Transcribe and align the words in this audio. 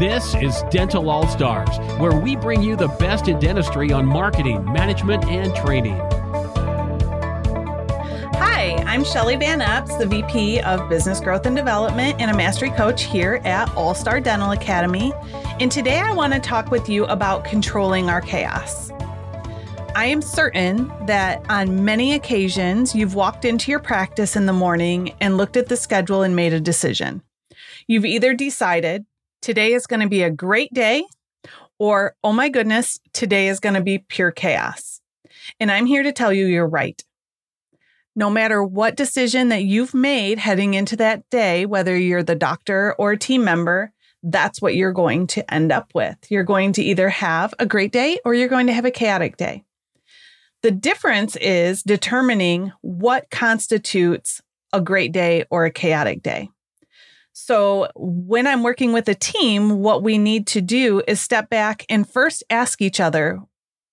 This 0.00 0.34
is 0.36 0.62
Dental 0.70 1.10
All 1.10 1.28
Stars, 1.28 1.76
where 2.00 2.18
we 2.18 2.34
bring 2.34 2.62
you 2.62 2.74
the 2.74 2.88
best 2.88 3.28
in 3.28 3.38
dentistry 3.38 3.92
on 3.92 4.06
marketing, 4.06 4.64
management, 4.64 5.26
and 5.26 5.54
training. 5.54 5.98
Hi, 8.38 8.82
I'm 8.86 9.04
Shelly 9.04 9.36
Van 9.36 9.60
Epps, 9.60 9.94
the 9.98 10.06
VP 10.06 10.60
of 10.60 10.88
Business 10.88 11.20
Growth 11.20 11.44
and 11.44 11.54
Development 11.54 12.18
and 12.18 12.30
a 12.30 12.34
Mastery 12.34 12.70
Coach 12.70 13.02
here 13.02 13.42
at 13.44 13.68
All 13.76 13.94
Star 13.94 14.20
Dental 14.20 14.52
Academy. 14.52 15.12
And 15.60 15.70
today 15.70 15.98
I 15.98 16.14
want 16.14 16.32
to 16.32 16.40
talk 16.40 16.70
with 16.70 16.88
you 16.88 17.04
about 17.04 17.44
controlling 17.44 18.08
our 18.08 18.22
chaos. 18.22 18.90
I 19.94 20.06
am 20.06 20.22
certain 20.22 20.90
that 21.04 21.44
on 21.50 21.84
many 21.84 22.14
occasions 22.14 22.94
you've 22.94 23.14
walked 23.14 23.44
into 23.44 23.70
your 23.70 23.80
practice 23.80 24.34
in 24.34 24.46
the 24.46 24.54
morning 24.54 25.14
and 25.20 25.36
looked 25.36 25.58
at 25.58 25.68
the 25.68 25.76
schedule 25.76 26.22
and 26.22 26.34
made 26.34 26.54
a 26.54 26.60
decision. 26.60 27.20
You've 27.86 28.06
either 28.06 28.32
decided 28.32 29.04
today 29.40 29.72
is 29.72 29.86
going 29.86 30.00
to 30.00 30.08
be 30.08 30.22
a 30.22 30.30
great 30.30 30.72
day, 30.72 31.04
or 31.78 32.14
oh 32.22 32.32
my 32.32 32.48
goodness, 32.48 32.98
today 33.12 33.48
is 33.48 33.60
going 33.60 33.74
to 33.74 33.80
be 33.80 33.98
pure 33.98 34.30
chaos. 34.30 35.00
And 35.58 35.70
I'm 35.70 35.86
here 35.86 36.02
to 36.02 36.12
tell 36.12 36.32
you 36.32 36.46
you're 36.46 36.68
right. 36.68 37.02
No 38.16 38.28
matter 38.28 38.62
what 38.62 38.96
decision 38.96 39.48
that 39.48 39.62
you've 39.62 39.94
made 39.94 40.38
heading 40.38 40.74
into 40.74 40.96
that 40.96 41.28
day, 41.30 41.64
whether 41.64 41.96
you're 41.96 42.22
the 42.22 42.34
doctor 42.34 42.94
or 42.98 43.12
a 43.12 43.18
team 43.18 43.44
member, 43.44 43.92
that's 44.22 44.60
what 44.60 44.74
you're 44.74 44.92
going 44.92 45.26
to 45.28 45.54
end 45.54 45.72
up 45.72 45.92
with. 45.94 46.16
You're 46.28 46.44
going 46.44 46.72
to 46.74 46.82
either 46.82 47.08
have 47.08 47.54
a 47.58 47.66
great 47.66 47.92
day 47.92 48.18
or 48.24 48.34
you're 48.34 48.48
going 48.48 48.66
to 48.66 48.72
have 48.72 48.84
a 48.84 48.90
chaotic 48.90 49.36
day. 49.36 49.64
The 50.62 50.70
difference 50.70 51.36
is 51.36 51.82
determining 51.82 52.72
what 52.82 53.30
constitutes 53.30 54.42
a 54.72 54.80
great 54.80 55.12
day 55.12 55.44
or 55.50 55.64
a 55.64 55.70
chaotic 55.70 56.22
day. 56.22 56.50
So, 57.32 57.88
when 57.94 58.46
I'm 58.46 58.62
working 58.62 58.92
with 58.92 59.08
a 59.08 59.14
team, 59.14 59.80
what 59.80 60.02
we 60.02 60.18
need 60.18 60.46
to 60.48 60.60
do 60.60 61.02
is 61.06 61.20
step 61.20 61.48
back 61.48 61.86
and 61.88 62.08
first 62.08 62.42
ask 62.50 62.82
each 62.82 62.98
other, 63.00 63.40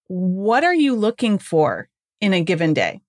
what 0.07 0.63
are 0.63 0.73
you 0.73 0.95
looking 0.95 1.37
for 1.37 1.87
in 2.19 2.33
a 2.33 2.43
given 2.43 2.73
day? 2.73 3.01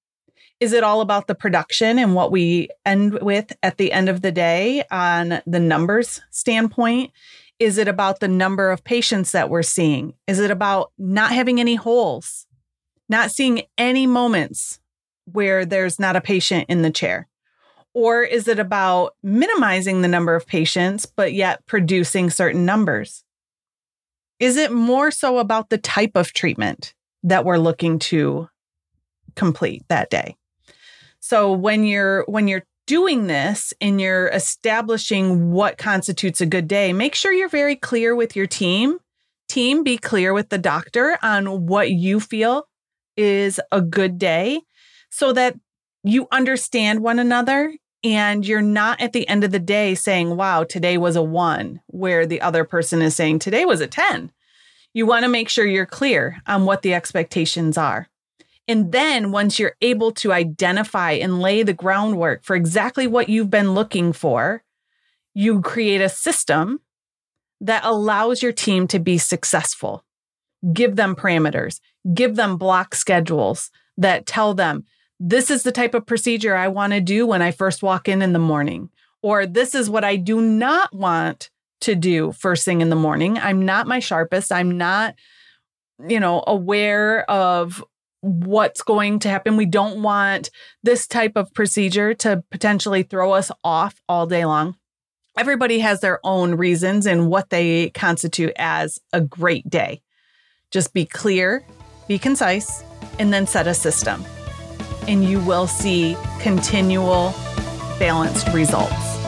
Is 0.60 0.72
it 0.72 0.82
all 0.82 1.00
about 1.00 1.28
the 1.28 1.34
production 1.34 1.98
and 1.98 2.14
what 2.14 2.32
we 2.32 2.68
end 2.84 3.20
with 3.22 3.52
at 3.62 3.78
the 3.78 3.92
end 3.92 4.08
of 4.08 4.22
the 4.22 4.32
day 4.32 4.82
on 4.90 5.40
the 5.46 5.60
numbers 5.60 6.20
standpoint? 6.30 7.12
Is 7.58 7.78
it 7.78 7.88
about 7.88 8.20
the 8.20 8.28
number 8.28 8.70
of 8.70 8.84
patients 8.84 9.32
that 9.32 9.50
we're 9.50 9.62
seeing? 9.62 10.14
Is 10.26 10.40
it 10.40 10.50
about 10.50 10.92
not 10.98 11.32
having 11.32 11.60
any 11.60 11.76
holes, 11.76 12.46
not 13.08 13.30
seeing 13.30 13.62
any 13.76 14.06
moments 14.06 14.80
where 15.24 15.64
there's 15.64 15.98
not 15.98 16.16
a 16.16 16.20
patient 16.20 16.66
in 16.68 16.82
the 16.82 16.90
chair? 16.90 17.28
Or 17.98 18.22
is 18.22 18.46
it 18.46 18.60
about 18.60 19.16
minimizing 19.24 20.02
the 20.02 20.08
number 20.08 20.36
of 20.36 20.46
patients, 20.46 21.04
but 21.04 21.32
yet 21.32 21.66
producing 21.66 22.30
certain 22.30 22.64
numbers? 22.64 23.24
Is 24.38 24.56
it 24.56 24.70
more 24.70 25.10
so 25.10 25.38
about 25.38 25.68
the 25.68 25.78
type 25.78 26.12
of 26.14 26.32
treatment 26.32 26.94
that 27.24 27.44
we're 27.44 27.58
looking 27.58 27.98
to 27.98 28.48
complete 29.34 29.82
that 29.88 30.10
day? 30.10 30.36
So 31.18 31.50
when 31.50 31.82
you're 31.82 32.22
when 32.28 32.46
you're 32.46 32.62
doing 32.86 33.26
this 33.26 33.74
and 33.80 34.00
you're 34.00 34.28
establishing 34.28 35.50
what 35.50 35.76
constitutes 35.76 36.40
a 36.40 36.46
good 36.46 36.68
day, 36.68 36.92
make 36.92 37.16
sure 37.16 37.32
you're 37.32 37.48
very 37.48 37.74
clear 37.74 38.14
with 38.14 38.36
your 38.36 38.46
team. 38.46 38.98
Team, 39.48 39.82
be 39.82 39.98
clear 39.98 40.32
with 40.32 40.50
the 40.50 40.58
doctor 40.58 41.18
on 41.20 41.66
what 41.66 41.90
you 41.90 42.20
feel 42.20 42.68
is 43.16 43.60
a 43.72 43.80
good 43.80 44.18
day 44.18 44.60
so 45.10 45.32
that 45.32 45.56
you 46.04 46.28
understand 46.30 47.00
one 47.00 47.18
another 47.18 47.74
and 48.04 48.46
you're 48.46 48.62
not 48.62 49.00
at 49.00 49.12
the 49.12 49.26
end 49.28 49.44
of 49.44 49.50
the 49.50 49.58
day 49.58 49.94
saying, 49.94 50.36
wow, 50.36 50.64
today 50.64 50.98
was 50.98 51.16
a 51.16 51.22
one, 51.22 51.80
where 51.88 52.26
the 52.26 52.40
other 52.40 52.64
person 52.64 53.02
is 53.02 53.16
saying, 53.16 53.40
today 53.40 53.64
was 53.64 53.80
a 53.80 53.86
10. 53.86 54.30
You 54.94 55.06
want 55.06 55.24
to 55.24 55.28
make 55.28 55.48
sure 55.48 55.66
you're 55.66 55.86
clear 55.86 56.40
on 56.46 56.64
what 56.64 56.82
the 56.82 56.94
expectations 56.94 57.76
are. 57.76 58.08
And 58.66 58.92
then 58.92 59.32
once 59.32 59.58
you're 59.58 59.76
able 59.80 60.12
to 60.12 60.32
identify 60.32 61.12
and 61.12 61.40
lay 61.40 61.62
the 61.62 61.72
groundwork 61.72 62.44
for 62.44 62.54
exactly 62.54 63.06
what 63.06 63.28
you've 63.28 63.50
been 63.50 63.72
looking 63.72 64.12
for, 64.12 64.62
you 65.34 65.62
create 65.62 66.00
a 66.00 66.08
system 66.08 66.80
that 67.60 67.84
allows 67.84 68.42
your 68.42 68.52
team 68.52 68.86
to 68.88 68.98
be 68.98 69.18
successful. 69.18 70.04
Give 70.72 70.96
them 70.96 71.16
parameters, 71.16 71.80
give 72.14 72.36
them 72.36 72.56
block 72.56 72.94
schedules 72.94 73.70
that 73.96 74.26
tell 74.26 74.54
them 74.54 74.84
this 75.20 75.50
is 75.50 75.62
the 75.62 75.72
type 75.72 75.94
of 75.94 76.06
procedure 76.06 76.54
I 76.54 76.68
want 76.68 76.92
to 76.92 77.00
do 77.00 77.26
when 77.26 77.42
I 77.42 77.50
first 77.50 77.82
walk 77.82 78.08
in 78.08 78.22
in 78.22 78.32
the 78.32 78.38
morning, 78.38 78.90
or 79.22 79.46
this 79.46 79.74
is 79.74 79.90
what 79.90 80.04
I 80.04 80.16
do 80.16 80.40
not 80.40 80.94
want 80.94 81.50
to 81.80 81.94
do 81.94 82.32
first 82.32 82.64
thing 82.64 82.80
in 82.80 82.90
the 82.90 82.96
morning. 82.96 83.38
I'm 83.38 83.64
not 83.64 83.86
my 83.86 83.98
sharpest. 83.98 84.52
I'm 84.52 84.76
not, 84.76 85.14
you 86.08 86.20
know, 86.20 86.42
aware 86.46 87.28
of 87.30 87.84
what's 88.20 88.82
going 88.82 89.20
to 89.20 89.28
happen. 89.28 89.56
We 89.56 89.66
don't 89.66 90.02
want 90.02 90.50
this 90.82 91.06
type 91.06 91.32
of 91.36 91.52
procedure 91.54 92.14
to 92.14 92.42
potentially 92.50 93.04
throw 93.04 93.32
us 93.32 93.50
off 93.62 94.00
all 94.08 94.26
day 94.26 94.44
long. 94.44 94.76
Everybody 95.36 95.78
has 95.80 96.00
their 96.00 96.18
own 96.24 96.56
reasons 96.56 97.06
and 97.06 97.28
what 97.28 97.50
they 97.50 97.90
constitute 97.90 98.52
as 98.56 98.98
a 99.12 99.20
great 99.20 99.68
day. 99.70 100.02
Just 100.72 100.92
be 100.92 101.06
clear, 101.06 101.64
be 102.08 102.18
concise, 102.18 102.82
and 103.20 103.32
then 103.32 103.46
set 103.46 103.68
a 103.68 103.74
system 103.74 104.24
and 105.08 105.24
you 105.24 105.40
will 105.40 105.66
see 105.66 106.16
continual 106.38 107.34
balanced 107.98 108.46
results. 108.54 109.18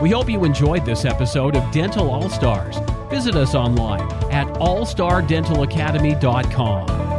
We 0.00 0.10
hope 0.10 0.28
you 0.28 0.44
enjoyed 0.44 0.84
this 0.84 1.04
episode 1.04 1.54
of 1.54 1.70
Dental 1.70 2.10
All 2.10 2.28
Stars. 2.28 2.78
Visit 3.08 3.36
us 3.36 3.54
online 3.54 4.02
at 4.32 4.48
allstardentalacademy.com. 4.54 7.15